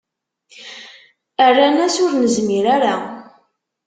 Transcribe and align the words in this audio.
Rran-as: 1.49 1.95
Ur 2.03 2.11
nezmir 2.15 2.65
ara. 2.75 2.95